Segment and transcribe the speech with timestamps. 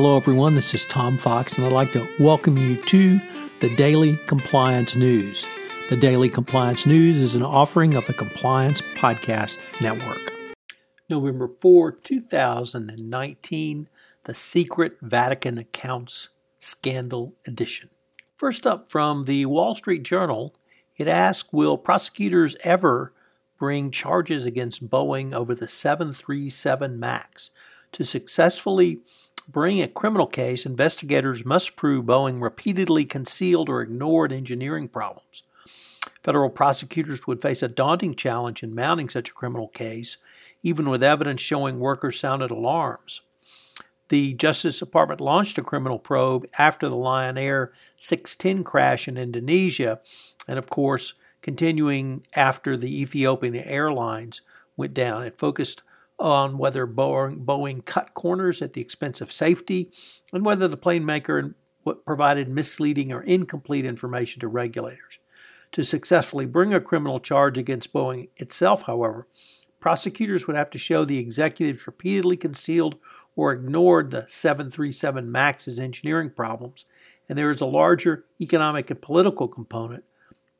[0.00, 0.54] Hello, everyone.
[0.54, 3.20] This is Tom Fox, and I'd like to welcome you to
[3.58, 5.44] the Daily Compliance News.
[5.88, 10.32] The Daily Compliance News is an offering of the Compliance Podcast Network.
[11.10, 13.88] November 4, 2019,
[14.22, 16.28] the Secret Vatican Accounts
[16.60, 17.90] Scandal Edition.
[18.36, 20.54] First up from the Wall Street Journal,
[20.96, 23.12] it asks Will prosecutors ever
[23.58, 27.50] bring charges against Boeing over the 737 MAX?
[27.92, 29.00] To successfully
[29.48, 35.42] bring a criminal case, investigators must prove Boeing repeatedly concealed or ignored engineering problems.
[36.22, 40.18] Federal prosecutors would face a daunting challenge in mounting such a criminal case,
[40.62, 43.22] even with evidence showing workers sounded alarms.
[44.08, 50.00] The Justice Department launched a criminal probe after the Lion Air 610 crash in Indonesia,
[50.46, 54.40] and of course, continuing after the Ethiopian Airlines
[54.76, 55.22] went down.
[55.22, 55.82] It focused
[56.18, 59.90] on whether Boeing, Boeing cut corners at the expense of safety
[60.32, 61.54] and whether the plane maker
[62.04, 65.18] provided misleading or incomplete information to regulators.
[65.72, 69.28] To successfully bring a criminal charge against Boeing itself, however,
[69.80, 72.96] prosecutors would have to show the executives repeatedly concealed
[73.36, 76.86] or ignored the 737 MAX's engineering problems,
[77.28, 80.04] and there is a larger economic and political component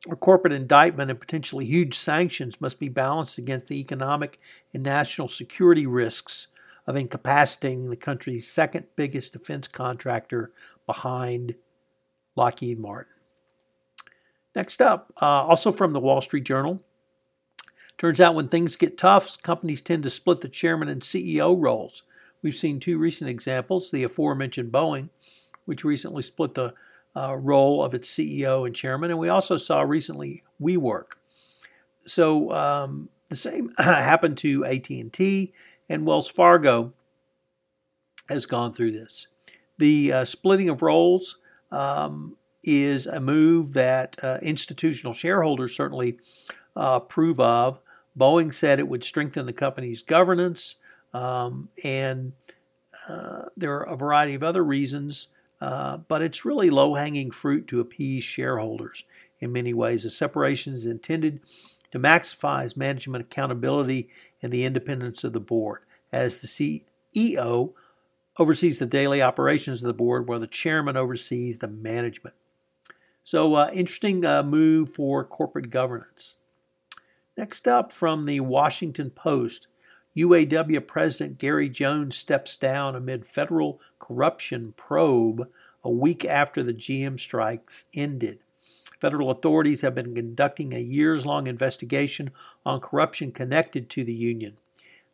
[0.07, 4.39] or corporate indictment and potentially huge sanctions must be balanced against the economic
[4.73, 6.47] and national security risks
[6.87, 10.51] of incapacitating the country's second biggest defense contractor
[10.85, 11.55] behind
[12.35, 13.11] Lockheed Martin.
[14.55, 16.81] Next up, uh, also from the Wall Street Journal,
[17.97, 22.03] turns out when things get tough, companies tend to split the chairman and CEO roles.
[22.41, 25.09] We've seen two recent examples the aforementioned Boeing,
[25.65, 26.73] which recently split the
[27.15, 29.11] uh, role of its CEO and chairman.
[29.11, 31.13] And we also saw recently WeWork.
[32.05, 35.53] So um, the same happened to AT&T
[35.87, 36.93] and Wells Fargo
[38.29, 39.27] has gone through this.
[39.77, 41.39] The uh, splitting of roles
[41.71, 46.19] um, is a move that uh, institutional shareholders certainly
[46.75, 47.79] uh, approve of.
[48.17, 50.75] Boeing said it would strengthen the company's governance,
[51.13, 52.33] um, and
[53.07, 55.27] uh, there are a variety of other reasons
[55.61, 59.03] uh, but it's really low hanging fruit to appease shareholders
[59.39, 60.03] in many ways.
[60.03, 61.41] The separation is intended
[61.91, 64.09] to maximize management accountability
[64.41, 65.81] and the independence of the board,
[66.11, 67.73] as the CEO
[68.37, 72.35] oversees the daily operations of the board, while the chairman oversees the management.
[73.23, 76.35] So, uh, interesting uh, move for corporate governance.
[77.37, 79.67] Next up from the Washington Post,
[80.19, 85.47] UAW President Gary Jones steps down amid federal corruption probe
[85.81, 88.39] a week after the GM strikes ended.
[88.99, 92.31] Federal authorities have been conducting a years long investigation
[92.65, 94.57] on corruption connected to the union.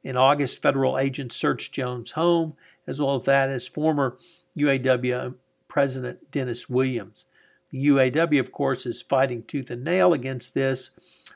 [0.03, 2.55] In August, federal agents searched Jones' home,
[2.87, 4.17] as well as that as former
[4.57, 5.35] UAW
[5.67, 7.25] President Dennis Williams.
[7.69, 10.89] The UAW, of course, is fighting tooth and nail against this,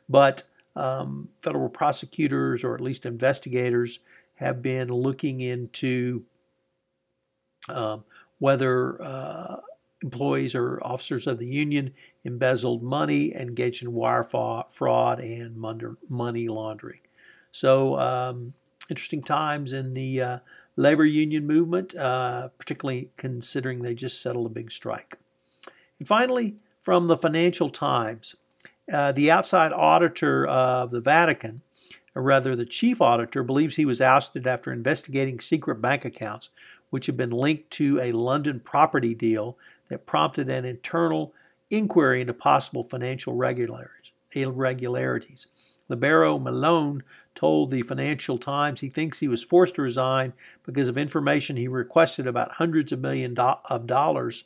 [0.08, 0.44] but
[0.80, 4.00] um, federal prosecutors, or at least investigators,
[4.36, 6.24] have been looking into
[7.68, 8.04] um,
[8.40, 9.58] whether uh,
[10.02, 15.58] employees or officers of the union embezzled money, engaged in wire fraud, and
[16.10, 17.02] money laundering.
[17.52, 18.54] So, um,
[18.90, 20.40] interesting times in the uh,
[20.76, 25.18] labor union movement, uh, particularly considering they just settled a big strike.
[26.00, 28.36] And finally, from the Financial Times,
[28.92, 31.62] uh, the outside auditor of the Vatican,
[32.16, 36.50] or rather the chief auditor, believes he was ousted after investigating secret bank accounts
[36.90, 39.58] which had been linked to a London property deal
[39.90, 41.34] that prompted an internal
[41.70, 45.48] inquiry into possible financial irregularities.
[45.88, 50.34] Libero Milone told the Financial Times he thinks he was forced to resign
[50.64, 54.44] because of information he requested about hundreds of millions of dollars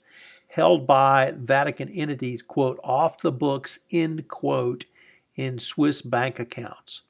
[0.53, 4.85] held by Vatican entities, quote, off the books, end quote,
[5.35, 7.01] in Swiss bank accounts.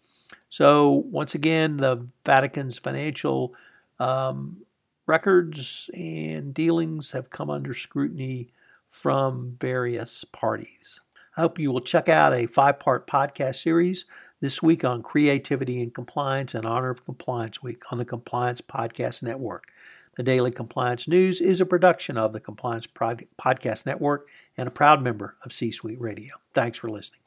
[0.47, 3.53] So, once again, the Vatican's financial
[3.99, 4.65] um,
[5.05, 8.47] records and dealings have come under scrutiny
[8.87, 11.01] from various parties.
[11.35, 14.05] I hope you will check out a five part podcast series
[14.39, 19.21] this week on creativity and compliance in honor of Compliance Week on the Compliance Podcast
[19.21, 19.67] Network.
[20.15, 25.01] The Daily Compliance News is a production of the Compliance Podcast Network and a proud
[25.01, 26.35] member of C Suite Radio.
[26.53, 27.22] Thanks for listening.